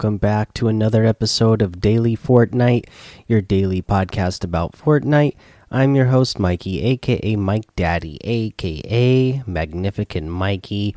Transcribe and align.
Welcome 0.00 0.18
back 0.18 0.54
to 0.54 0.68
another 0.68 1.04
episode 1.04 1.60
of 1.60 1.80
Daily 1.80 2.16
Fortnite, 2.16 2.84
your 3.26 3.40
daily 3.40 3.82
podcast 3.82 4.44
about 4.44 4.78
Fortnite. 4.78 5.34
I'm 5.72 5.96
your 5.96 6.04
host, 6.04 6.38
Mikey, 6.38 6.80
aka 6.82 7.34
Mike 7.34 7.74
Daddy, 7.74 8.16
aka 8.22 9.42
Magnificent 9.44 10.28
Mikey. 10.28 10.94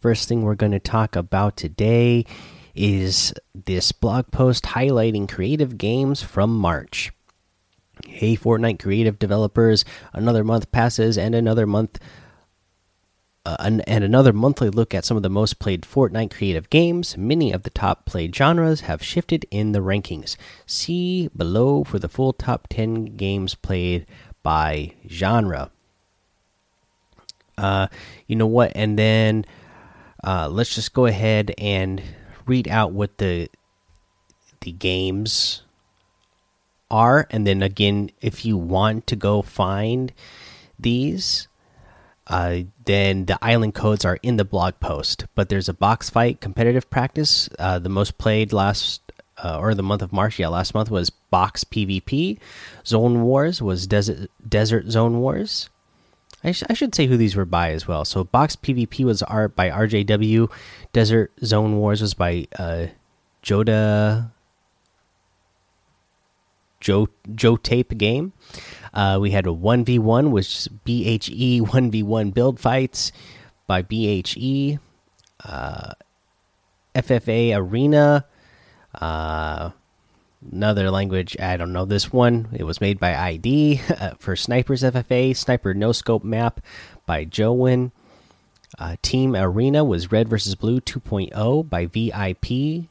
First 0.00 0.28
thing 0.28 0.42
we're 0.42 0.56
going 0.56 0.72
to 0.72 0.80
talk 0.80 1.14
about 1.14 1.56
today 1.56 2.26
is 2.74 3.32
this 3.54 3.92
blog 3.92 4.32
post 4.32 4.64
highlighting 4.64 5.28
creative 5.28 5.78
games 5.78 6.20
from 6.20 6.52
March. 6.52 7.12
Hey, 8.04 8.34
Fortnite 8.34 8.80
creative 8.80 9.20
developers, 9.20 9.84
another 10.12 10.42
month 10.42 10.72
passes 10.72 11.16
and 11.16 11.36
another 11.36 11.68
month 11.68 12.00
uh, 13.46 13.56
and, 13.60 13.88
and 13.88 14.04
another 14.04 14.32
monthly 14.32 14.68
look 14.68 14.94
at 14.94 15.04
some 15.04 15.16
of 15.16 15.22
the 15.22 15.30
most 15.30 15.58
played 15.58 15.82
Fortnite 15.82 16.30
creative 16.30 16.68
games. 16.70 17.16
Many 17.16 17.52
of 17.52 17.62
the 17.62 17.70
top 17.70 18.04
played 18.04 18.34
genres 18.34 18.82
have 18.82 19.02
shifted 19.02 19.46
in 19.50 19.72
the 19.72 19.80
rankings. 19.80 20.36
See 20.66 21.28
below 21.36 21.84
for 21.84 21.98
the 21.98 22.08
full 22.08 22.32
top 22.32 22.68
10 22.68 23.16
games 23.16 23.54
played 23.54 24.06
by 24.42 24.92
genre. 25.08 25.70
Uh, 27.56 27.88
you 28.26 28.36
know 28.36 28.46
what? 28.46 28.72
And 28.74 28.98
then 28.98 29.44
uh, 30.24 30.48
let's 30.48 30.74
just 30.74 30.92
go 30.92 31.06
ahead 31.06 31.54
and 31.58 32.02
read 32.46 32.68
out 32.68 32.92
what 32.92 33.18
the 33.18 33.48
the 34.60 34.72
games 34.72 35.62
are, 36.90 37.26
and 37.30 37.46
then 37.46 37.62
again, 37.62 38.10
if 38.20 38.44
you 38.44 38.56
want 38.56 39.06
to 39.06 39.16
go 39.16 39.40
find 39.40 40.12
these, 40.78 41.48
uh, 42.30 42.60
then 42.84 43.26
the 43.26 43.36
island 43.42 43.74
codes 43.74 44.04
are 44.04 44.18
in 44.22 44.36
the 44.36 44.44
blog 44.44 44.74
post. 44.78 45.26
But 45.34 45.48
there's 45.48 45.68
a 45.68 45.74
box 45.74 46.08
fight 46.08 46.40
competitive 46.40 46.88
practice. 46.88 47.48
Uh, 47.58 47.80
the 47.80 47.88
most 47.88 48.18
played 48.18 48.52
last 48.52 49.02
uh, 49.42 49.58
or 49.58 49.74
the 49.74 49.82
month 49.82 50.00
of 50.00 50.12
March, 50.12 50.38
yeah, 50.38 50.48
last 50.48 50.72
month 50.72 50.90
was 50.90 51.10
box 51.10 51.64
PvP. 51.64 52.38
Zone 52.86 53.22
Wars 53.22 53.60
was 53.60 53.86
desert 53.86 54.30
desert 54.48 54.90
zone 54.90 55.20
wars. 55.20 55.68
I, 56.42 56.52
sh 56.52 56.62
I, 56.70 56.74
should 56.74 56.94
say 56.94 57.06
who 57.06 57.18
these 57.18 57.36
were 57.36 57.44
by 57.44 57.72
as 57.72 57.86
well. 57.86 58.04
So 58.04 58.24
box 58.24 58.56
PvP 58.56 59.04
was 59.04 59.22
art 59.22 59.54
by 59.54 59.68
RJW. 59.68 60.50
Desert 60.92 61.32
Zone 61.44 61.76
Wars 61.76 62.00
was 62.00 62.14
by 62.14 62.46
uh, 62.58 62.86
Joda 63.42 64.30
Joe 66.80 67.08
Joe 67.34 67.56
Tape 67.56 67.96
game. 67.96 68.32
Uh, 68.92 69.18
we 69.20 69.30
had 69.30 69.46
a 69.46 69.50
1v1, 69.50 70.30
which 70.30 70.68
BHE 70.84 71.60
1v1 71.60 72.34
build 72.34 72.58
fights 72.58 73.12
by 73.66 73.82
BHE. 73.82 74.78
Uh, 75.44 75.92
FFA 76.94 77.56
Arena. 77.56 78.26
Uh, 78.94 79.70
another 80.50 80.90
language, 80.90 81.36
I 81.38 81.56
don't 81.56 81.72
know 81.72 81.84
this 81.84 82.12
one. 82.12 82.48
It 82.52 82.64
was 82.64 82.80
made 82.80 82.98
by 82.98 83.14
ID 83.14 83.80
uh, 84.00 84.14
for 84.18 84.34
Snipers 84.34 84.82
FFA. 84.82 85.36
Sniper 85.36 85.74
No 85.74 85.92
Scope 85.92 86.24
map 86.24 86.60
by 87.06 87.24
Joewin. 87.24 87.92
Uh, 88.78 88.96
Team 89.02 89.34
Arena 89.34 89.84
was 89.84 90.12
Red 90.12 90.28
versus 90.28 90.54
Blue 90.54 90.80
2.0 90.80 91.68
by 91.68 91.86
VIP 91.86 92.88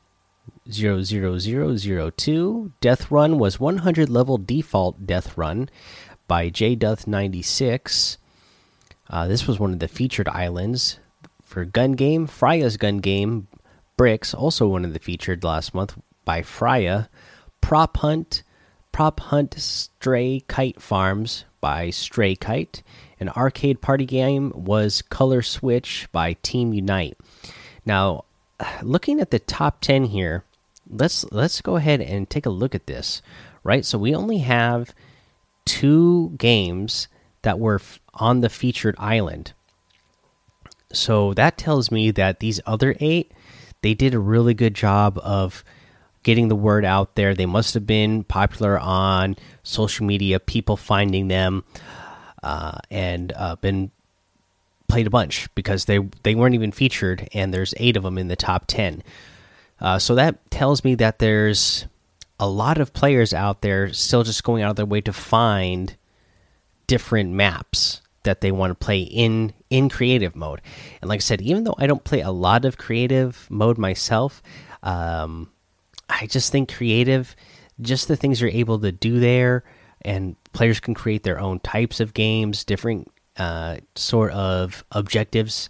00002. 0.70 2.72
Death 2.82 3.12
Run 3.12 3.40
was 3.40 3.60
100 3.60 4.10
level 4.10 4.38
default 4.38 5.06
Death 5.06 5.38
Run 5.38 5.70
by 6.28 6.50
JDuth96. 6.50 8.18
Uh, 9.10 9.28
this 9.28 9.48
was 9.48 9.60
one 9.60 9.74
of 9.74 9.80
the 9.80 9.88
featured 9.88 10.28
islands 10.28 11.00
for 11.42 11.66
Gun 11.66 11.94
Game. 11.94 12.28
Freya's 12.28 12.78
Gun 12.78 13.00
Game 13.00 13.48
Bricks, 13.98 14.34
also 14.34 14.68
one 14.68 14.86
of 14.86 14.94
the 14.94 15.00
featured 15.00 15.44
last 15.44 15.74
month 15.74 15.98
by 16.24 16.42
Freya. 16.42 17.10
Prop 17.60 17.98
Hunt, 17.98 18.44
Prop 18.92 19.20
Hunt 19.20 19.56
Stray 19.58 20.42
Kite 20.48 20.82
Farms 20.82 21.46
by 21.60 21.90
Stray 21.90 22.36
Kite. 22.36 22.84
An 23.20 23.30
arcade 23.30 23.82
party 23.82 24.06
game 24.06 24.54
was 24.56 25.02
Color 25.02 25.42
Switch 25.42 26.08
by 26.12 26.34
Team 26.42 26.74
Unite. 26.74 27.18
Now, 27.86 28.26
looking 28.82 29.20
at 29.20 29.32
the 29.32 29.40
top 29.40 29.82
10 29.82 30.06
here, 30.06 30.44
let's 30.90 31.26
let's 31.32 31.62
go 31.62 31.76
ahead 31.76 32.02
and 32.02 32.30
take 32.30 32.46
a 32.46 32.50
look 32.50 32.74
at 32.74 32.88
this 32.88 33.22
right? 33.64 33.86
So 33.86 33.98
we 33.98 34.16
only 34.16 34.40
have 34.40 34.94
two 35.66 36.34
games 36.38 37.08
that 37.42 37.60
were 37.60 37.80
on 38.14 38.42
the 38.42 38.50
featured 38.50 38.96
island. 38.98 39.54
So 40.92 41.34
that 41.36 41.58
tells 41.58 41.92
me 41.92 42.12
that 42.12 42.40
these 42.40 42.60
other 42.66 42.96
eight 43.00 43.32
they 43.82 43.94
did 43.94 44.14
a 44.14 44.20
really 44.20 44.54
good 44.54 44.74
job 44.74 45.18
of 45.24 45.64
getting 46.24 46.50
the 46.50 46.56
word 46.56 46.84
out 46.84 47.16
there. 47.16 47.34
They 47.34 47.46
must 47.46 47.74
have 47.76 47.88
been 47.88 48.26
popular 48.26 48.78
on 48.78 49.38
social 49.64 50.06
media 50.06 50.38
people 50.40 50.76
finding 50.76 51.30
them 51.30 51.64
uh, 52.44 52.80
and 52.92 53.32
uh, 53.38 53.56
been 53.56 53.92
played 54.90 55.08
a 55.08 55.10
bunch 55.10 55.48
because 55.56 55.86
they 55.86 56.00
they 56.24 56.36
weren't 56.36 56.56
even 56.56 56.72
featured 56.72 57.30
and 57.34 57.54
there's 57.54 57.74
eight 57.78 57.96
of 57.96 58.04
them 58.04 58.18
in 58.18 58.28
the 58.28 58.36
top 58.36 58.66
10 58.68 59.02
uh, 59.80 59.98
so 59.98 60.16
that 60.16 60.50
tells 60.52 60.84
me 60.84 60.96
that 60.96 61.20
there's 61.20 61.86
a 62.40 62.48
lot 62.48 62.78
of 62.80 62.94
players 62.94 63.34
out 63.34 63.62
there 63.62 63.92
still 63.94 64.24
just 64.24 64.44
going 64.44 64.64
out 64.64 64.72
of 64.72 64.76
their 64.76 64.86
way 64.86 65.02
to 65.02 65.14
find 65.14 65.96
different 66.88 67.32
maps 67.32 68.02
that 68.24 68.42
they 68.42 68.52
want 68.52 68.72
to 68.72 68.86
play 68.86 69.02
in 69.02 69.54
in 69.70 69.90
creative 69.90 70.36
mode. 70.36 70.62
And 71.02 71.10
like 71.10 71.20
I 71.20 71.22
said, 71.22 71.42
even 71.42 71.64
though 71.64 71.76
I 71.78 71.88
don't 71.88 72.04
play 72.04 72.22
a 72.22 72.32
lot 72.32 72.66
of 72.66 72.78
creative 72.78 73.48
mode 73.50 73.78
myself, 73.78 74.42
um, 74.84 75.52
I 76.10 76.26
just 76.26 76.52
think 76.52 76.74
creative, 76.74 77.36
just 77.82 78.08
the 78.08 78.16
things 78.16 78.42
you're 78.42 78.50
able 78.50 78.80
to 78.80 78.92
do 78.92 79.20
there, 79.20 79.64
and 80.02 80.36
players 80.54 80.80
can 80.80 80.94
create 80.94 81.24
their 81.24 81.40
own 81.40 81.60
types 81.60 82.00
of 82.00 82.14
games, 82.14 82.64
different 82.64 83.12
uh, 83.40 83.78
sort 83.96 84.32
of 84.34 84.84
objectives 84.92 85.70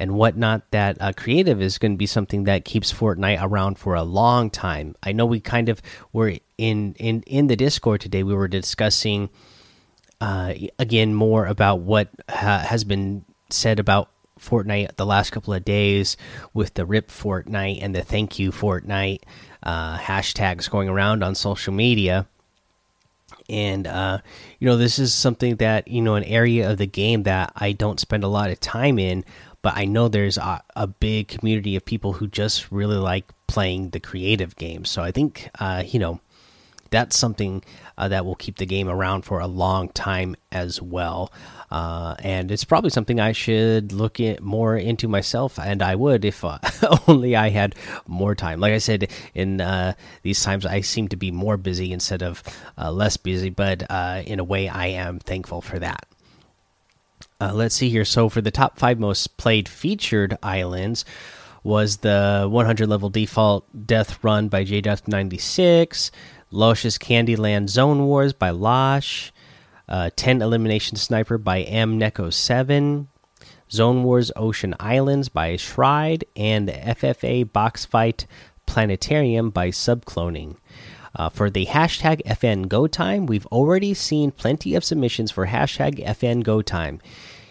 and 0.00 0.14
whatnot 0.14 0.62
that 0.70 0.96
uh, 1.00 1.12
creative 1.14 1.60
is 1.60 1.76
going 1.76 1.92
to 1.92 1.98
be 1.98 2.06
something 2.06 2.44
that 2.44 2.64
keeps 2.64 2.92
Fortnite 2.92 3.42
around 3.42 3.78
for 3.78 3.94
a 3.94 4.02
long 4.02 4.48
time. 4.48 4.94
I 5.02 5.12
know 5.12 5.26
we 5.26 5.40
kind 5.40 5.68
of 5.68 5.82
were 6.12 6.36
in 6.56 6.94
in 6.94 7.22
in 7.22 7.48
the 7.48 7.56
Discord 7.56 8.00
today. 8.00 8.22
We 8.22 8.34
were 8.34 8.48
discussing 8.48 9.28
uh, 10.20 10.54
again 10.78 11.14
more 11.14 11.46
about 11.46 11.80
what 11.80 12.08
ha 12.28 12.58
has 12.58 12.84
been 12.84 13.24
said 13.50 13.78
about 13.78 14.10
Fortnite 14.40 14.96
the 14.96 15.06
last 15.06 15.30
couple 15.30 15.52
of 15.52 15.64
days 15.64 16.16
with 16.54 16.74
the 16.74 16.86
Rip 16.86 17.08
Fortnite 17.08 17.80
and 17.82 17.94
the 17.94 18.02
Thank 18.02 18.38
You 18.38 18.52
Fortnite 18.52 19.20
uh, 19.62 19.98
hashtags 19.98 20.70
going 20.70 20.88
around 20.88 21.22
on 21.22 21.34
social 21.34 21.74
media. 21.74 22.26
And 23.48 23.86
uh, 23.86 24.18
you 24.58 24.66
know, 24.66 24.76
this 24.76 24.98
is 24.98 25.12
something 25.12 25.56
that 25.56 25.88
you 25.88 26.02
know 26.02 26.14
an 26.14 26.24
area 26.24 26.70
of 26.70 26.78
the 26.78 26.86
game 26.86 27.24
that 27.24 27.52
I 27.56 27.72
don't 27.72 28.00
spend 28.00 28.24
a 28.24 28.28
lot 28.28 28.50
of 28.50 28.60
time 28.60 28.98
in 28.98 29.24
but 29.62 29.76
I 29.76 29.84
know 29.84 30.08
there's 30.08 30.38
a, 30.38 30.62
a, 30.74 30.86
big 30.86 31.28
community 31.28 31.76
of 31.76 31.84
people 31.84 32.14
who 32.14 32.26
just 32.26 32.70
really 32.72 32.96
like 32.96 33.30
playing 33.46 33.90
the 33.90 34.00
creative 34.00 34.56
games. 34.56 34.88
So 34.88 35.02
I 35.02 35.10
think, 35.10 35.50
uh, 35.58 35.82
you 35.86 35.98
know, 35.98 36.20
that's 36.90 37.16
something 37.16 37.62
uh, 37.96 38.08
that 38.08 38.24
will 38.24 38.34
keep 38.34 38.58
the 38.58 38.66
game 38.66 38.88
around 38.88 39.22
for 39.22 39.40
a 39.40 39.46
long 39.46 39.88
time 39.90 40.36
as 40.50 40.80
well. 40.82 41.32
Uh, 41.70 42.16
and 42.18 42.50
it's 42.50 42.64
probably 42.64 42.90
something 42.90 43.20
I 43.20 43.32
should 43.32 43.92
look 43.92 44.18
at 44.18 44.42
more 44.42 44.76
into 44.76 45.06
myself, 45.06 45.58
and 45.58 45.82
I 45.82 45.94
would 45.94 46.24
if 46.24 46.44
uh, 46.44 46.58
only 47.08 47.36
I 47.36 47.50
had 47.50 47.76
more 48.06 48.34
time. 48.34 48.58
Like 48.58 48.72
I 48.72 48.78
said, 48.78 49.10
in 49.34 49.60
uh, 49.60 49.94
these 50.22 50.42
times, 50.42 50.66
I 50.66 50.80
seem 50.80 51.08
to 51.08 51.16
be 51.16 51.30
more 51.30 51.56
busy 51.56 51.92
instead 51.92 52.22
of 52.22 52.42
uh, 52.76 52.90
less 52.90 53.16
busy, 53.16 53.50
but 53.50 53.84
uh, 53.88 54.22
in 54.26 54.40
a 54.40 54.44
way, 54.44 54.68
I 54.68 54.86
am 54.86 55.20
thankful 55.20 55.60
for 55.60 55.78
that. 55.78 56.06
Let's 57.40 57.74
see 57.74 57.88
here. 57.88 58.04
So 58.04 58.28
for 58.28 58.42
the 58.42 58.50
top 58.50 58.78
five 58.78 58.98
most 58.98 59.38
played 59.38 59.66
featured 59.66 60.36
islands 60.42 61.06
was 61.62 61.98
the 61.98 62.46
100 62.50 62.88
level 62.88 63.10
default 63.10 63.86
Death 63.86 64.22
Run 64.22 64.48
by 64.48 64.64
JDeath96, 64.64 66.10
Losh's 66.50 66.98
Candyland 66.98 67.68
Zone 67.68 68.06
Wars 68.06 68.32
by 68.32 68.50
Losh, 68.50 69.30
uh, 69.88 70.10
10 70.16 70.42
Elimination 70.42 70.96
Sniper 70.96 71.38
by 71.38 71.62
M 71.62 71.98
Neko 71.98 72.32
7, 72.32 73.08
Zone 73.70 74.02
Wars 74.02 74.32
Ocean 74.34 74.74
Islands 74.80 75.28
by 75.28 75.56
Shride, 75.56 76.24
and 76.34 76.68
FFA 76.68 77.50
Box 77.50 77.84
Fight 77.84 78.26
Planetarium 78.66 79.50
by 79.50 79.68
Subcloning. 79.68 80.56
Uh, 81.14 81.28
for 81.28 81.50
the 81.50 81.66
hashtag 81.66 82.22
FN 82.24 82.68
Go 82.68 82.86
Time, 82.86 83.26
we've 83.26 83.46
already 83.46 83.94
seen 83.94 84.30
plenty 84.30 84.74
of 84.74 84.84
submissions 84.84 85.30
for 85.30 85.46
hashtag 85.46 86.04
FN 86.04 86.42
Go 86.42 86.62
Time. 86.62 87.00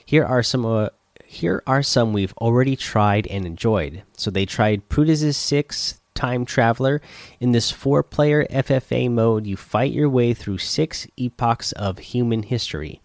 Here 0.05 0.25
are 0.25 0.43
some. 0.43 0.65
Uh, 0.65 0.89
here 1.25 1.61
are 1.67 1.83
some 1.83 2.11
we've 2.11 2.33
already 2.37 2.75
tried 2.75 3.27
and 3.27 3.45
enjoyed. 3.45 4.01
So 4.17 4.31
they 4.31 4.45
tried 4.45 4.89
Prudiz's 4.89 5.37
Six 5.37 5.98
Time 6.19 6.43
Traveler. 6.43 7.01
In 7.39 7.53
this 7.53 7.71
four-player 7.71 8.45
FFA 8.51 9.09
mode, 9.09 9.47
you 9.47 9.55
fight 9.55 9.93
your 9.93 10.09
way 10.09 10.33
through 10.33 10.57
six 10.57 11.07
epochs 11.15 11.71
of 11.71 11.99
human 11.99 12.43
history. 12.43 12.99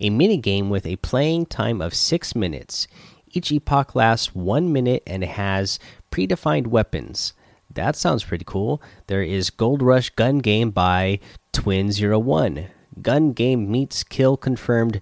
A 0.00 0.10
minigame 0.10 0.68
with 0.68 0.84
a 0.84 0.96
playing 0.96 1.46
time 1.46 1.80
of 1.80 1.94
six 1.94 2.34
minutes. 2.34 2.88
Each 3.30 3.52
epoch 3.52 3.94
lasts 3.94 4.34
one 4.34 4.72
minute 4.72 5.04
and 5.06 5.22
has 5.22 5.78
predefined 6.10 6.66
weapons. 6.66 7.34
That 7.72 7.94
sounds 7.94 8.24
pretty 8.24 8.44
cool. 8.44 8.82
There 9.06 9.22
is 9.22 9.50
Gold 9.50 9.80
Rush 9.80 10.10
Gun 10.10 10.38
Game 10.38 10.72
by 10.72 11.20
Twin01. 11.52 12.66
Gun 13.00 13.32
Game 13.32 13.70
meets 13.70 14.02
Kill 14.02 14.36
Confirmed 14.36 15.00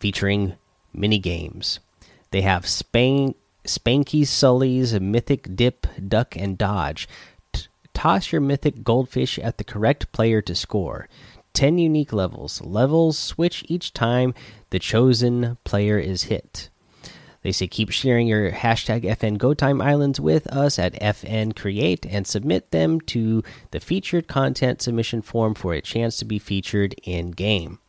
featuring 0.00 0.54
mini 0.92 1.20
games. 1.20 1.78
They 2.32 2.40
have 2.40 2.66
Spank, 2.66 3.36
Spanky 3.68 4.26
Sully's 4.26 4.98
Mythic 4.98 5.54
Dip, 5.54 5.86
Duck, 6.08 6.34
and 6.36 6.56
Dodge. 6.56 7.06
T 7.52 7.66
toss 7.92 8.32
your 8.32 8.40
Mythic 8.40 8.82
Goldfish 8.82 9.38
at 9.38 9.58
the 9.58 9.64
correct 9.64 10.10
player 10.10 10.40
to 10.40 10.54
score. 10.54 11.06
10 11.52 11.76
unique 11.76 12.12
levels. 12.12 12.62
Levels 12.62 13.18
switch 13.18 13.64
each 13.68 13.92
time 13.92 14.32
the 14.70 14.78
chosen 14.78 15.58
player 15.64 15.98
is 15.98 16.24
hit. 16.24 16.70
They 17.42 17.52
say 17.52 17.66
keep 17.66 17.90
sharing 17.90 18.26
your 18.26 18.50
hashtag 18.52 19.02
FN 19.04 20.18
with 20.18 20.46
us 20.46 20.78
at 20.78 20.94
FN 20.94 21.54
Create 21.54 22.06
and 22.06 22.26
submit 22.26 22.70
them 22.70 23.00
to 23.02 23.42
the 23.70 23.80
featured 23.80 24.28
content 24.28 24.80
submission 24.80 25.20
form 25.20 25.54
for 25.54 25.74
a 25.74 25.82
chance 25.82 26.16
to 26.18 26.24
be 26.24 26.38
featured 26.38 26.94
in 27.02 27.32
game. 27.32 27.80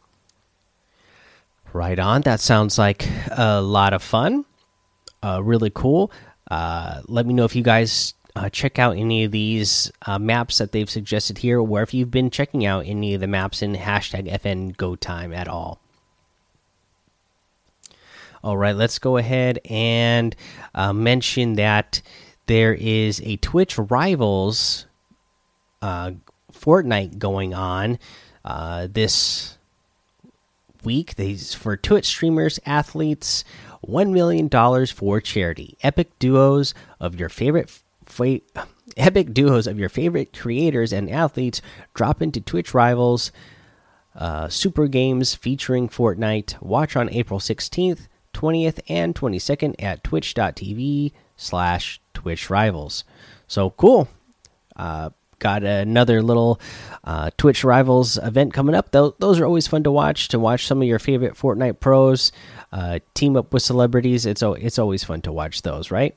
Right 1.72 2.00
on. 2.00 2.22
That 2.22 2.42
sounds 2.42 2.78
like 2.78 3.08
a 3.32 3.62
lot 3.62 3.94
of 3.94 4.04
fun. 4.04 4.46
Uh, 5.24 5.42
really 5.44 5.72
cool. 5.74 6.12
Uh, 6.50 7.02
let 7.08 7.26
me 7.26 7.34
know 7.34 7.46
if 7.46 7.56
you 7.56 7.64
guys 7.64 8.14
uh, 8.36 8.50
check 8.50 8.80
out 8.80 8.98
any 8.98 9.24
of 9.24 9.32
these 9.32 9.92
maps 10.20 10.60
that 10.60 10.72
they've 10.72 10.90
suggested 10.90 11.40
here, 11.40 11.60
or 11.60 11.82
if 11.82 11.94
you've 11.94 12.12
been 12.12 12.30
checking 12.30 12.66
out 12.66 12.86
any 12.86 13.14
of 13.14 13.22
the 13.22 13.28
maps 13.28 13.62
in 13.62 13.76
hashtag 13.76 14.32
FN 14.42 14.76
Go 14.78 14.96
Time 14.96 15.34
at 15.34 15.48
all. 15.48 15.80
All 18.42 18.56
right, 18.56 18.76
let's 18.76 19.00
go 19.00 19.18
ahead 19.18 19.60
and 19.66 20.34
uh, 20.74 20.94
mention 20.94 21.56
that 21.56 22.02
there 22.46 22.74
is 22.74 23.22
a 23.26 23.36
Twitch 23.38 23.78
Rivals 23.78 24.86
uh, 25.82 26.12
Fortnite 26.54 27.20
going 27.20 27.54
on 27.54 28.00
uh, 28.46 28.88
this 28.90 29.58
week. 30.86 31.16
These 31.16 31.54
for 31.54 31.76
Twitch 31.76 32.06
streamers, 32.06 32.60
athletes, 32.66 33.44
one 33.90 34.14
million 34.14 34.48
dollars 34.48 34.92
for 34.92 35.20
charity. 35.22 35.78
Epic 35.82 36.18
duos 36.20 36.74
of 37.00 37.20
your 37.20 37.30
favorite. 37.30 37.82
Epic 38.98 39.34
duos 39.34 39.68
of 39.68 39.80
your 39.80 39.90
favorite 39.90 40.38
creators 40.38 40.92
and 40.92 41.10
athletes 41.10 41.62
drop 41.94 42.22
into 42.22 42.42
Twitch 42.42 42.74
Rivals 42.74 43.32
uh, 44.16 44.50
Super 44.50 44.88
Games 44.88 45.36
featuring 45.36 45.88
Fortnite. 45.88 46.62
Watch 46.62 46.96
on 46.96 47.10
April 47.12 47.40
16th, 47.40 48.08
20th, 48.34 48.80
and 48.90 49.16
22nd 49.16 49.76
at 49.80 50.04
twitch.tv 50.04 51.14
slash 51.38 52.02
Twitch 52.14 52.50
Rivals. 52.50 53.04
So 53.48 53.70
cool. 53.72 54.10
Uh, 54.76 55.12
got 55.40 55.64
another 55.64 56.22
little 56.22 56.60
uh, 57.04 57.32
Twitch 57.38 57.64
Rivals 57.64 58.18
event 58.18 58.54
coming 58.54 58.76
up. 58.76 58.92
Those, 58.92 59.14
those 59.20 59.40
are 59.40 59.46
always 59.46 59.68
fun 59.68 59.84
to 59.84 59.92
watch. 59.92 60.28
To 60.30 60.40
watch 60.40 60.68
some 60.68 60.82
of 60.82 60.88
your 60.88 61.00
favorite 61.00 61.36
Fortnite 61.36 61.80
pros 61.80 62.32
uh, 62.72 63.00
team 63.14 63.36
up 63.36 63.54
with 63.54 63.64
celebrities. 63.64 64.26
It's 64.26 64.44
it's 64.44 64.80
always 64.80 65.04
fun 65.04 65.22
to 65.22 65.32
watch 65.32 65.62
those, 65.62 65.92
right? 65.92 66.16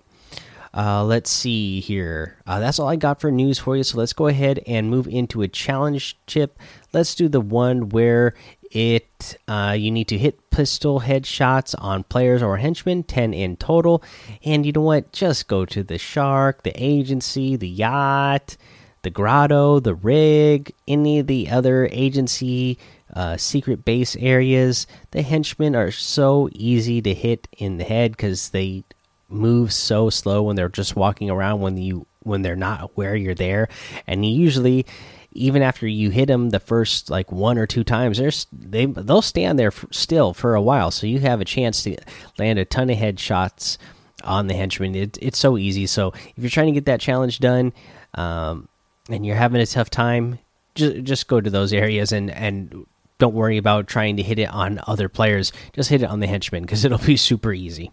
Uh, 0.74 1.04
let's 1.04 1.30
see 1.30 1.80
here. 1.80 2.38
Uh, 2.46 2.58
that's 2.58 2.78
all 2.78 2.88
I 2.88 2.96
got 2.96 3.20
for 3.20 3.30
news 3.30 3.58
for 3.58 3.76
you. 3.76 3.82
So 3.82 3.98
let's 3.98 4.14
go 4.14 4.26
ahead 4.26 4.60
and 4.66 4.88
move 4.88 5.06
into 5.06 5.42
a 5.42 5.48
challenge 5.48 6.16
chip. 6.26 6.58
Let's 6.94 7.14
do 7.14 7.28
the 7.28 7.42
one 7.42 7.90
where 7.90 8.34
it 8.70 9.36
uh, 9.46 9.76
you 9.78 9.90
need 9.90 10.08
to 10.08 10.16
hit 10.16 10.50
pistol 10.50 11.00
headshots 11.00 11.74
on 11.78 12.04
players 12.04 12.42
or 12.42 12.56
henchmen 12.56 13.02
10 13.02 13.34
in 13.34 13.56
total 13.56 14.02
and 14.44 14.64
you 14.64 14.72
know 14.72 14.80
what 14.80 15.12
just 15.12 15.46
go 15.46 15.66
to 15.66 15.82
the 15.82 15.98
shark 15.98 16.62
the 16.62 16.72
agency 16.82 17.54
the 17.54 17.69
yacht 17.69 18.56
the 19.02 19.10
grotto, 19.10 19.81
the 19.81 19.94
rig, 19.94 20.72
any 20.87 21.19
of 21.19 21.26
the 21.26 21.50
other 21.50 21.88
agency 21.90 22.78
uh, 23.14 23.37
secret 23.37 23.84
base 23.84 24.16
areas. 24.16 24.87
The 25.10 25.22
henchmen 25.22 25.76
are 25.76 25.90
so 25.90 26.49
easy 26.52 27.02
to 27.02 27.14
hit 27.14 27.49
in 27.56 27.76
the 27.76 27.84
head 27.84 28.12
because 28.12 28.50
they 28.50 28.84
move 29.28 29.72
so 29.72 30.10
slow 30.10 30.43
when 30.43 30.56
they're 30.56 30.69
just 30.69 30.96
walking 30.96 31.31
around 31.31 31.60
when 31.60 31.76
you 31.76 32.06
when 32.20 32.43
they're 32.43 32.54
not 32.56 32.82
aware 32.82 33.16
you're 33.16 33.34
there, 33.34 33.69
and 34.06 34.25
usually. 34.25 34.87
Even 35.34 35.62
after 35.62 35.87
you 35.88 36.10
hit 36.10 36.26
them 36.26 36.50
the 36.50 36.60
first 36.60 37.08
like 37.08 37.32
one 37.32 37.56
or 37.56 37.66
two 37.66 37.84
times, 37.84 38.19
there's 38.19 38.46
they 38.52 38.84
they'll 38.84 39.22
stand 39.22 39.58
there 39.58 39.72
still 39.90 40.34
for 40.34 40.55
a 40.55 40.60
while, 40.60 40.90
so 40.90 41.06
you 41.06 41.20
have 41.20 41.40
a 41.40 41.44
chance 41.46 41.82
to 41.84 41.96
land 42.38 42.58
a 42.58 42.66
ton 42.66 42.90
of 42.90 42.98
headshots 42.98 43.78
on 44.25 44.46
the 44.46 44.52
henchmen. 44.55 44.94
It, 44.94 45.19
it's 45.22 45.38
so 45.38 45.56
easy. 45.56 45.87
So 45.87 46.08
if 46.08 46.34
you're 46.37 46.50
trying 46.50 46.66
to 46.66 46.72
get 46.72 46.84
that 46.84 47.00
challenge 47.00 47.38
done, 47.38 47.72
um, 48.12 48.69
and 49.08 49.26
you're 49.26 49.37
having 49.37 49.60
a 49.60 49.66
tough 49.66 49.90
time, 49.90 50.38
just 50.75 51.02
just 51.04 51.28
go 51.28 51.40
to 51.40 51.50
those 51.50 51.72
areas 51.72 52.12
and 52.12 52.31
and 52.31 52.87
don't 53.19 53.34
worry 53.34 53.56
about 53.56 53.87
trying 53.87 54.16
to 54.16 54.22
hit 54.22 54.38
it 54.38 54.50
on 54.50 54.81
other 54.87 55.08
players. 55.08 55.52
Just 55.72 55.90
hit 55.90 56.02
it 56.02 56.10
on 56.10 56.20
the 56.20 56.26
henchmen 56.26 56.62
because 56.62 56.84
it'll 56.87 56.99
be 56.99 57.16
super 57.16 57.52
easy. 57.52 57.93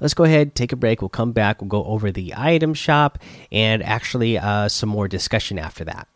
Let's 0.00 0.14
go 0.14 0.24
ahead, 0.24 0.54
take 0.54 0.72
a 0.72 0.76
break. 0.76 1.00
We'll 1.00 1.08
come 1.08 1.32
back. 1.32 1.60
We'll 1.60 1.68
go 1.68 1.84
over 1.84 2.10
the 2.10 2.34
item 2.36 2.74
shop 2.74 3.18
and 3.52 3.82
actually 3.82 4.38
uh, 4.38 4.68
some 4.68 4.88
more 4.88 5.08
discussion 5.08 5.58
after 5.58 5.84
that. 5.84 6.08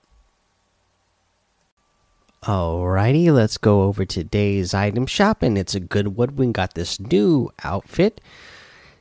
Alrighty, 2.43 3.33
let's 3.33 3.59
go 3.59 3.83
over 3.83 4.05
today's 4.05 4.73
item 4.73 5.07
shop, 5.07 5.43
and 5.43 5.59
it's 5.59 5.75
a 5.75 5.81
good 5.81 6.17
one. 6.17 6.37
We 6.37 6.47
got 6.53 6.75
this 6.75 7.01
new 7.01 7.51
outfit 7.65 8.21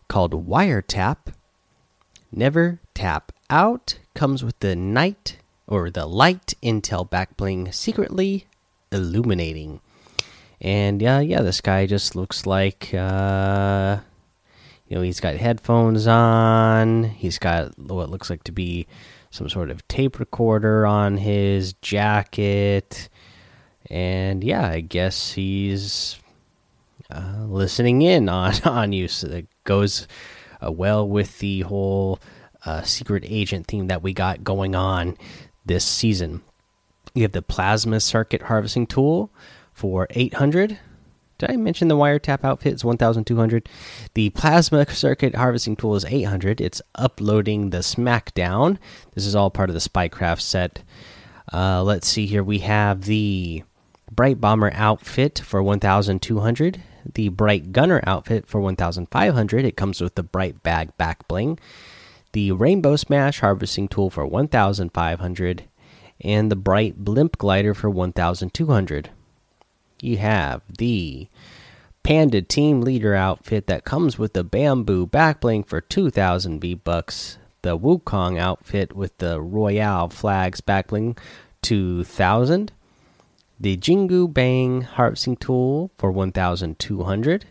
called 0.08 0.48
Wiretap. 0.48 1.34
Never 2.32 2.80
tap 2.94 3.32
out 3.50 4.00
comes 4.14 4.44
with 4.44 4.60
the 4.60 4.76
night 4.76 5.38
or 5.68 5.90
the 5.90 6.06
light 6.06 6.54
intel 6.62 7.10
back 7.10 7.38
bling 7.38 7.72
secretly 7.72 8.48
illuminating. 8.92 9.82
And 10.62 11.02
yeah, 11.02 11.20
yeah, 11.20 11.42
this 11.42 11.62
guy 11.62 11.86
just 11.86 12.16
looks 12.16 12.46
like 12.46 12.94
uh 12.94 14.00
you 14.88 14.96
know, 14.96 15.02
he's 15.02 15.20
got 15.20 15.36
headphones 15.36 16.06
on. 16.06 17.06
He's 17.06 17.40
got 17.40 17.78
what 17.80 18.10
looks 18.10 18.30
like 18.30 18.44
to 18.44 18.52
be 18.52 18.88
some 19.32 19.50
sort 19.50 19.72
of 19.72 19.88
tape 19.88 20.20
recorder 20.20 20.86
on 20.86 21.18
his 21.18 21.74
jacket. 21.82 23.10
And 23.90 24.44
yeah, 24.44 24.68
I 24.68 24.82
guess 24.82 25.34
he's 25.34 26.18
uh, 27.10 27.46
listening 27.48 28.02
in 28.04 28.30
on 28.30 28.54
on 28.66 28.94
you. 28.94 29.08
So 29.08 29.28
that 29.28 29.48
goes 29.64 30.08
uh, 30.64 30.72
well 30.72 31.08
with 31.08 31.40
the 31.40 31.62
whole 31.62 32.20
uh, 32.66 32.82
secret 32.84 33.24
agent 33.28 33.68
theme 33.68 33.88
that 33.88 34.02
we 34.02 34.14
got 34.14 34.44
going 34.44 34.76
on 34.76 35.18
this 35.66 35.86
season. 35.86 36.42
You 37.14 37.24
have 37.24 37.32
the 37.32 37.42
plasma 37.42 38.00
circuit 38.00 38.44
harvesting 38.44 38.88
tool 38.88 39.32
for 39.74 40.08
800. 40.10 40.80
Did 41.38 41.52
I 41.52 41.58
mention 41.58 41.90
the 41.90 41.98
wiretap 41.98 42.44
outfit 42.44 42.74
is 42.74 42.86
1200? 42.86 43.70
The 44.14 44.30
plasma 44.32 44.90
circuit 44.90 45.36
harvesting 45.36 45.76
tool 45.76 45.96
is 45.96 46.06
800. 46.06 46.62
It's 46.62 46.82
uploading 46.96 47.70
the 47.70 47.80
SmackDown. 47.80 48.78
This 49.14 49.26
is 49.26 49.36
all 49.36 49.50
part 49.50 49.70
of 49.70 49.74
the 49.74 49.80
Spycraft 49.80 50.42
set. 50.42 50.82
Uh, 51.52 51.84
let's 51.84 52.08
see 52.08 52.26
here. 52.26 52.44
We 52.44 52.60
have 52.60 53.04
the 53.04 53.64
Bright 54.12 54.40
Bomber 54.40 54.72
outfit 54.74 55.40
for 55.40 55.62
1200. 55.62 56.82
The 57.14 57.30
Bright 57.30 57.72
Gunner 57.72 58.02
outfit 58.08 58.48
for 58.48 58.62
1500. 58.62 59.66
It 59.66 59.78
comes 59.78 60.02
with 60.02 60.16
the 60.16 60.24
Bright 60.24 60.64
Bag 60.64 60.96
back 60.98 61.28
bling 61.28 61.60
the 62.36 62.52
Rainbow 62.52 62.98
Smash 62.98 63.40
harvesting 63.40 63.88
tool 63.88 64.10
for 64.10 64.26
1500 64.28 65.64
and 66.20 66.52
the 66.52 66.58
Bright 66.58 66.98
Blimp 66.98 67.38
glider 67.38 67.74
for 67.74 67.90
1200. 67.90 69.10
You 70.02 70.18
have 70.18 70.62
the 70.78 71.30
Panda 72.04 72.42
Team 72.42 72.82
Leader 72.82 73.16
outfit 73.16 73.68
that 73.68 73.86
comes 73.86 74.20
with 74.20 74.34
the 74.34 74.44
Bamboo 74.44 75.08
backbling 75.08 75.66
for 75.66 75.80
2000 75.80 76.60
V 76.60 76.74
bucks, 76.74 77.38
the 77.62 77.78
Wukong 77.78 78.38
outfit 78.38 78.94
with 78.94 79.18
the 79.20 79.40
Royale 79.40 80.10
flags 80.10 80.60
backbling 80.60 81.18
2000, 81.62 82.74
the 83.58 83.78
Jingu 83.78 84.34
Bang 84.34 84.82
harvesting 84.82 85.38
tool 85.38 85.90
for 85.98 86.12
1200 86.12 87.46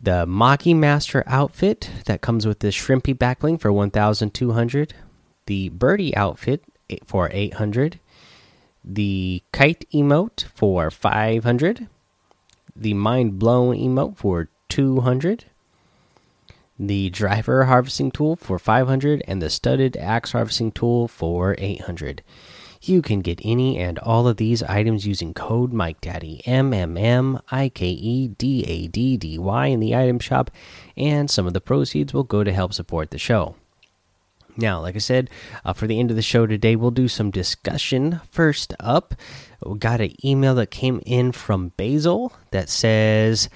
the 0.00 0.26
Maki 0.26 0.76
Master 0.76 1.24
outfit 1.26 1.90
that 2.04 2.20
comes 2.20 2.46
with 2.46 2.58
the 2.60 2.68
Shrimpy 2.68 3.14
backbling 3.16 3.60
for 3.60 3.72
1200, 3.72 4.94
the 5.46 5.68
Birdie 5.70 6.16
outfit 6.16 6.62
for 7.04 7.30
800, 7.32 7.98
the 8.84 9.42
Kite 9.52 9.84
emote 9.92 10.44
for 10.54 10.90
500, 10.90 11.88
the 12.74 12.94
Mind 12.94 13.38
Blown 13.38 13.76
emote 13.76 14.16
for 14.16 14.48
200, 14.68 15.46
the 16.78 17.08
Driver 17.10 17.64
harvesting 17.64 18.10
tool 18.10 18.36
for 18.36 18.58
500, 18.58 19.22
and 19.26 19.40
the 19.40 19.48
Studded 19.48 19.96
Axe 19.96 20.32
harvesting 20.32 20.72
tool 20.72 21.08
for 21.08 21.56
800. 21.58 22.22
You 22.88 23.02
can 23.02 23.20
get 23.20 23.40
any 23.42 23.78
and 23.78 23.98
all 23.98 24.28
of 24.28 24.36
these 24.36 24.62
items 24.62 25.08
using 25.08 25.34
code 25.34 25.72
MikeDaddy, 25.72 26.42
M 26.44 26.72
M 26.72 26.96
M 26.96 27.40
I 27.50 27.68
K 27.68 27.88
E 27.88 28.28
D 28.28 28.64
A 28.64 28.86
D 28.86 29.16
D 29.16 29.38
Y, 29.40 29.66
in 29.66 29.80
the 29.80 29.96
item 29.96 30.20
shop, 30.20 30.52
and 30.96 31.28
some 31.28 31.48
of 31.48 31.52
the 31.52 31.60
proceeds 31.60 32.14
will 32.14 32.22
go 32.22 32.44
to 32.44 32.52
help 32.52 32.72
support 32.72 33.10
the 33.10 33.18
show. 33.18 33.56
Now, 34.56 34.80
like 34.80 34.94
I 34.94 35.00
said, 35.00 35.30
uh, 35.64 35.72
for 35.72 35.88
the 35.88 35.98
end 35.98 36.10
of 36.10 36.16
the 36.16 36.22
show 36.22 36.46
today, 36.46 36.76
we'll 36.76 36.92
do 36.92 37.08
some 37.08 37.32
discussion. 37.32 38.20
First 38.30 38.72
up, 38.78 39.16
we 39.64 39.78
got 39.78 40.00
an 40.00 40.14
email 40.24 40.54
that 40.54 40.70
came 40.70 41.02
in 41.04 41.32
from 41.32 41.72
Basil 41.76 42.32
that 42.52 42.68
says, 42.68 43.50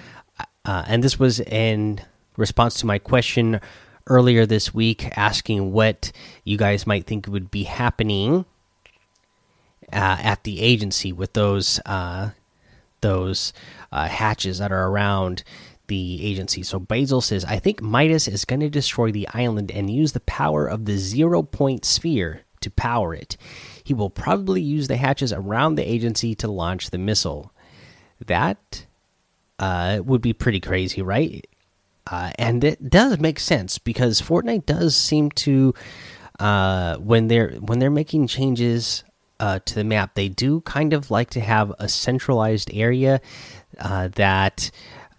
uh, 0.64 0.84
and 0.88 1.04
this 1.04 1.20
was 1.20 1.38
in 1.38 2.00
response 2.36 2.80
to 2.80 2.86
my 2.86 2.98
question 2.98 3.60
earlier 4.08 4.44
this 4.44 4.74
week 4.74 5.16
asking 5.16 5.70
what 5.70 6.10
you 6.42 6.58
guys 6.58 6.84
might 6.84 7.06
think 7.06 7.28
would 7.28 7.48
be 7.48 7.62
happening 7.62 8.44
at 9.92 10.44
the 10.44 10.60
agency 10.60 11.12
with 11.12 11.32
those 11.32 11.80
uh, 11.86 12.30
those 13.00 13.52
uh, 13.92 14.08
hatches 14.08 14.58
that 14.58 14.72
are 14.72 14.88
around 14.88 15.42
the 15.86 16.24
agency. 16.24 16.62
So 16.62 16.78
Basil 16.78 17.20
says, 17.20 17.44
I 17.44 17.58
think 17.58 17.82
Midas 17.82 18.28
is 18.28 18.44
going 18.44 18.60
to 18.60 18.70
destroy 18.70 19.10
the 19.10 19.28
island 19.34 19.70
and 19.70 19.90
use 19.90 20.12
the 20.12 20.20
power 20.20 20.66
of 20.66 20.84
the 20.84 20.96
zero 20.96 21.42
point 21.42 21.84
sphere 21.84 22.42
to 22.60 22.70
power 22.70 23.14
it. 23.14 23.36
He 23.82 23.92
will 23.94 24.10
probably 24.10 24.62
use 24.62 24.86
the 24.86 24.96
hatches 24.96 25.32
around 25.32 25.74
the 25.74 25.90
agency 25.90 26.34
to 26.36 26.50
launch 26.50 26.90
the 26.90 26.98
missile. 26.98 27.52
That 28.24 28.86
uh, 29.58 30.00
would 30.04 30.20
be 30.20 30.32
pretty 30.32 30.60
crazy, 30.60 31.02
right? 31.02 31.44
Uh, 32.06 32.30
and 32.38 32.62
it 32.62 32.88
does 32.88 33.18
make 33.18 33.40
sense 33.40 33.78
because 33.78 34.22
Fortnite 34.22 34.66
does 34.66 34.94
seem 34.94 35.30
to, 35.30 35.74
uh, 36.38 36.96
when 36.96 37.28
they're 37.28 37.52
when 37.54 37.78
they're 37.78 37.90
making 37.90 38.26
changes 38.26 39.04
uh, 39.40 39.58
to 39.64 39.74
the 39.74 39.84
map, 39.84 40.14
they 40.14 40.28
do 40.28 40.60
kind 40.60 40.92
of 40.92 41.10
like 41.10 41.30
to 41.30 41.40
have 41.40 41.72
a 41.78 41.88
centralized 41.88 42.70
area 42.72 43.20
uh, 43.78 44.08
that 44.08 44.70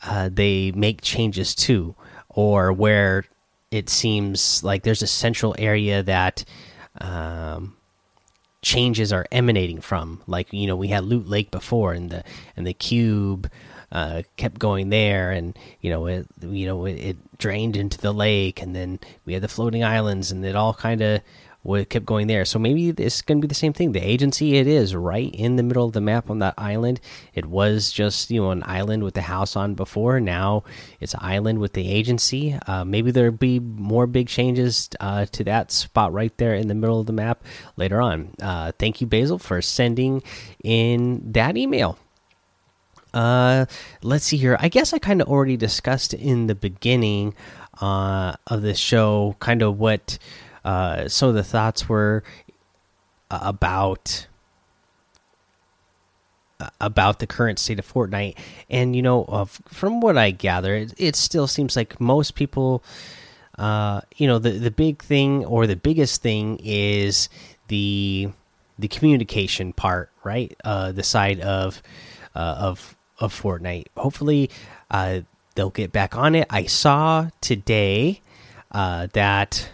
uh, 0.06 0.30
they 0.32 0.72
make 0.72 1.01
changes 1.01 1.56
to, 1.56 1.96
or 2.30 2.72
where 2.72 3.25
it 3.72 3.90
seems 3.90 4.63
like 4.63 4.84
there's 4.84 5.01
a 5.01 5.08
central 5.08 5.56
area 5.58 6.04
that 6.04 6.46
um, 7.00 7.75
changes 8.62 9.12
are 9.12 9.25
emanating 9.32 9.82
from. 9.82 10.22
Like 10.28 10.54
you 10.54 10.68
know, 10.68 10.75
we 10.75 10.90
had 10.90 11.04
Loot 11.04 11.28
Lake 11.28 11.50
before, 11.50 11.94
and 11.94 12.12
the 12.12 12.24
and 12.56 12.68
the 12.68 12.74
cube 12.74 13.50
uh, 13.92 14.22
kept 14.38 14.60
going 14.60 14.90
there, 14.90 15.32
and 15.32 15.58
you 15.82 15.90
know 15.90 16.06
it 16.06 16.28
you 16.42 16.68
know 16.68 16.86
it, 16.86 16.94
it, 16.94 17.18
drained 17.40 17.75
into 17.75 17.98
the 17.98 18.13
lake, 18.13 18.62
and 18.62 18.75
then 18.75 19.00
we 19.25 19.34
had 19.34 19.42
the 19.42 19.48
floating 19.48 19.84
islands, 19.84 20.32
and 20.32 20.46
it 20.46 20.56
all 20.56 20.75
kind 20.75 21.01
of 21.01 21.22
what 21.63 21.89
kept 21.89 22.06
going 22.06 22.27
there. 22.27 22.46
So 22.46 22.58
maybe 22.58 22.89
it's 22.89 23.22
going 23.22 23.39
to 23.39 23.46
be 23.46 23.50
the 23.50 23.56
same 23.56 23.74
thing. 23.74 23.91
The 23.91 24.00
agency, 24.00 24.56
it 24.58 24.68
is 24.68 24.96
right 24.96 25.34
in 25.34 25.56
the 25.56 25.63
middle 25.63 25.86
of 25.86 25.94
the 25.94 26.01
map 26.01 26.30
on 26.30 26.39
that 26.39 26.56
island. 26.58 27.00
It 27.34 27.46
was 27.46 27.91
just 27.91 28.32
you 28.32 28.41
know 28.41 28.51
an 28.51 28.63
island 28.65 29.03
with 29.03 29.13
the 29.13 29.22
house 29.22 29.56
on 29.56 29.75
before. 29.75 30.20
Now 30.20 30.63
it's 31.00 31.13
an 31.13 31.22
island 31.24 31.60
with 31.60 31.74
the 31.74 31.88
agency. 31.88 32.58
Uh, 32.68 32.84
maybe 32.84 33.12
there'll 33.12 33.32
be 33.32 33.60
more 33.60 34.08
big 34.08 34.27
changes 34.27 34.89
uh, 35.00 35.25
to 35.27 35.44
that 35.46 35.72
spot 35.72 36.13
right 36.13 36.36
there 36.38 36.56
in 36.56 36.68
the 36.68 36.75
middle 36.75 37.00
of 37.00 37.06
the 37.06 37.13
map 37.13 37.44
later 37.77 38.01
on. 38.01 38.34
Uh, 38.41 38.72
thank 38.80 39.01
you, 39.01 39.08
Basil, 39.08 39.38
for 39.38 39.62
sending 39.62 40.24
in 40.63 41.32
that 41.32 41.58
email. 41.58 41.98
Uh, 43.13 43.65
let's 44.03 44.25
see 44.25 44.38
here. 44.38 44.56
I 44.60 44.70
guess 44.70 44.94
I 44.94 45.00
kind 45.00 45.22
of 45.22 45.27
already 45.27 45.58
discussed 45.58 46.13
in 46.13 46.48
the 46.48 46.56
beginning 46.56 47.34
uh, 47.82 48.34
of 48.48 48.62
the 48.62 48.74
show, 48.74 49.36
kind 49.39 49.62
of 49.62 49.80
what 49.80 50.18
uh, 50.63 51.08
of 51.30 51.36
the 51.36 51.44
thoughts 51.44 51.89
were 51.89 52.24
uh, 53.30 53.39
about 53.41 54.27
uh, 56.60 56.70
about 56.80 57.20
the 57.20 57.27
current 57.27 57.58
state 57.58 57.80
of 57.80 57.91
Fortnite. 57.91 58.38
And 58.70 58.96
you 58.96 59.01
know, 59.01 59.24
uh, 59.25 59.46
from 59.46 60.01
what 60.01 60.18
I 60.18 60.32
gather, 60.32 60.75
it, 60.75 60.94
it, 60.98 61.15
still 61.15 61.48
seems 61.48 61.75
like 61.75 62.00
most 62.00 62.36
people, 62.36 62.84
uh, 63.58 64.01
you 64.18 64.27
know, 64.27 64.38
the 64.38 64.51
the 64.51 64.70
big 64.70 65.01
thing 65.01 65.46
or 65.46 65.65
the 65.65 65.75
biggest 65.75 66.22
thing 66.22 66.60
is 66.63 67.30
the 67.68 68.30
the 68.77 68.88
communication 68.88 69.74
part, 69.74 70.12
right? 70.24 70.56
Uh, 70.63 70.91
the 70.91 71.03
side 71.03 71.39
of 71.39 71.82
uh, 72.36 72.56
of 72.60 72.96
of 73.18 73.34
Fortnite. 73.34 73.88
Hopefully, 73.98 74.50
they'll 75.56 75.70
get 75.72 75.91
back 75.91 76.15
on 76.15 76.36
it. 76.36 76.48
I 76.50 76.65
saw 76.65 77.30
today 77.39 78.22
that 78.72 79.72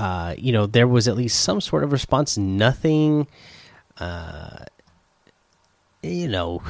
uh, 0.00 0.34
you 0.38 0.50
know, 0.50 0.64
there 0.64 0.88
was 0.88 1.06
at 1.08 1.16
least 1.16 1.40
some 1.40 1.60
sort 1.60 1.84
of 1.84 1.92
response. 1.92 2.38
Nothing, 2.38 3.26
uh, 3.98 4.64
you 6.02 6.26
know, 6.26 6.62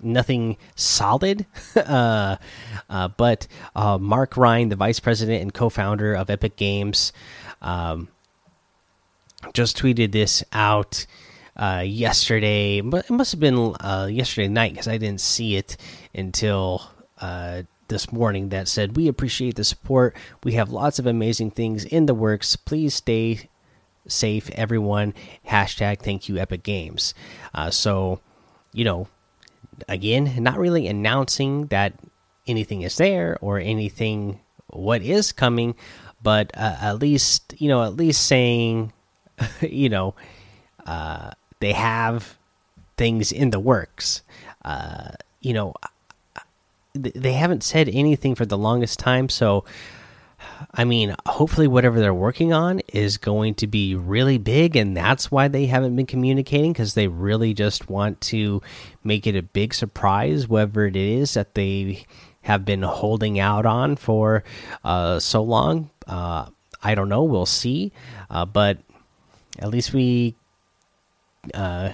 nothing 0.00 0.56
solid. 0.74 1.44
uh, 1.76 2.36
uh, 2.88 3.08
but 3.08 3.46
uh, 3.76 3.98
Mark 3.98 4.38
Rein, 4.38 4.70
the 4.70 4.76
vice 4.76 5.00
president 5.00 5.42
and 5.42 5.52
co-founder 5.52 6.14
of 6.14 6.30
Epic 6.30 6.56
Games, 6.56 7.12
um, 7.60 8.08
just 9.52 9.76
tweeted 9.76 10.12
this 10.12 10.42
out 10.50 11.04
yesterday. 11.84 12.80
But 12.80 13.04
it 13.04 13.12
must 13.12 13.32
have 13.32 13.40
been 13.40 13.74
yesterday 14.08 14.48
night 14.48 14.72
because 14.72 14.88
I 14.88 14.96
didn't 14.96 15.20
see 15.20 15.56
it 15.56 15.76
until 16.14 16.90
this 17.88 18.12
morning 18.12 18.50
that 18.50 18.68
said, 18.68 18.96
We 18.96 19.08
appreciate 19.08 19.56
the 19.56 19.64
support. 19.64 20.16
We 20.44 20.52
have 20.52 20.70
lots 20.70 20.98
of 20.98 21.06
amazing 21.06 21.52
things 21.52 21.84
in 21.84 22.06
the 22.06 22.14
works. 22.14 22.56
Please 22.56 22.94
stay 22.94 23.48
safe, 24.06 24.50
everyone. 24.50 25.14
Hashtag 25.48 26.00
thank 26.00 26.28
you, 26.28 26.38
Epic 26.38 26.62
Games. 26.62 27.14
Uh, 27.54 27.70
so, 27.70 28.20
you 28.72 28.84
know, 28.84 29.08
again, 29.88 30.42
not 30.42 30.58
really 30.58 30.86
announcing 30.86 31.66
that 31.66 31.94
anything 32.46 32.82
is 32.82 32.96
there 32.96 33.38
or 33.40 33.58
anything 33.58 34.40
what 34.68 35.02
is 35.02 35.32
coming, 35.32 35.74
but 36.22 36.50
uh, 36.54 36.76
at 36.80 36.98
least, 36.98 37.54
you 37.58 37.68
know, 37.68 37.84
at 37.84 37.96
least 37.96 38.26
saying, 38.26 38.92
you 39.60 39.88
know, 39.88 40.14
uh, 40.86 41.30
they 41.60 41.72
have 41.72 42.38
things 42.96 43.32
in 43.32 43.50
the 43.50 43.60
works. 43.60 44.22
Uh, 44.64 45.10
you 45.40 45.52
know, 45.52 45.74
they 46.94 47.32
haven't 47.32 47.62
said 47.62 47.88
anything 47.88 48.34
for 48.34 48.46
the 48.46 48.58
longest 48.58 48.98
time. 48.98 49.28
So, 49.28 49.64
I 50.72 50.84
mean, 50.84 51.14
hopefully, 51.26 51.66
whatever 51.66 52.00
they're 52.00 52.14
working 52.14 52.52
on 52.52 52.80
is 52.88 53.16
going 53.16 53.54
to 53.56 53.66
be 53.66 53.94
really 53.94 54.38
big, 54.38 54.76
and 54.76 54.96
that's 54.96 55.30
why 55.30 55.48
they 55.48 55.66
haven't 55.66 55.96
been 55.96 56.06
communicating 56.06 56.72
because 56.72 56.94
they 56.94 57.08
really 57.08 57.54
just 57.54 57.88
want 57.88 58.20
to 58.22 58.62
make 59.04 59.26
it 59.26 59.36
a 59.36 59.42
big 59.42 59.74
surprise, 59.74 60.48
whatever 60.48 60.86
it 60.86 60.96
is 60.96 61.34
that 61.34 61.54
they 61.54 62.04
have 62.42 62.64
been 62.64 62.82
holding 62.82 63.38
out 63.38 63.66
on 63.66 63.96
for 63.96 64.44
uh, 64.84 65.18
so 65.18 65.42
long. 65.42 65.90
Uh, 66.06 66.46
I 66.82 66.94
don't 66.94 67.08
know. 67.08 67.24
We'll 67.24 67.46
see. 67.46 67.92
Uh, 68.30 68.44
but 68.44 68.78
at 69.58 69.68
least 69.68 69.92
we 69.92 70.36
uh, 71.52 71.90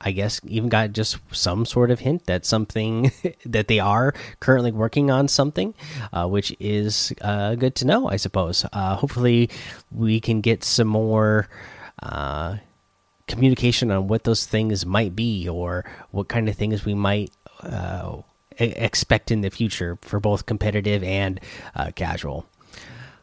I 0.00 0.12
guess 0.12 0.40
even 0.46 0.68
got 0.68 0.92
just 0.92 1.18
some 1.30 1.66
sort 1.66 1.90
of 1.90 2.00
hint 2.00 2.26
that 2.26 2.46
something 2.46 3.12
that 3.44 3.68
they 3.68 3.78
are 3.78 4.14
currently 4.40 4.72
working 4.72 5.10
on 5.10 5.28
something, 5.28 5.74
uh, 6.12 6.26
which 6.26 6.54
is 6.58 7.12
uh, 7.20 7.54
good 7.54 7.74
to 7.76 7.84
know, 7.84 8.08
I 8.08 8.16
suppose. 8.16 8.64
Uh, 8.72 8.96
hopefully, 8.96 9.50
we 9.90 10.20
can 10.20 10.40
get 10.40 10.64
some 10.64 10.88
more 10.88 11.48
uh, 12.02 12.56
communication 13.26 13.90
on 13.90 14.08
what 14.08 14.24
those 14.24 14.46
things 14.46 14.86
might 14.86 15.14
be 15.14 15.48
or 15.48 15.84
what 16.10 16.28
kind 16.28 16.48
of 16.48 16.56
things 16.56 16.84
we 16.84 16.94
might 16.94 17.30
uh, 17.62 18.16
expect 18.58 19.30
in 19.30 19.42
the 19.42 19.50
future 19.50 19.98
for 20.02 20.18
both 20.18 20.46
competitive 20.46 21.02
and 21.02 21.40
uh, 21.74 21.90
casual. 21.94 22.46